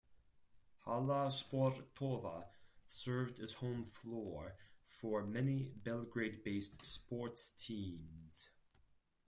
[0.79, 2.47] Hala sportova
[2.87, 4.55] served as home floor
[4.99, 8.49] for many Belgrade-based sports teams.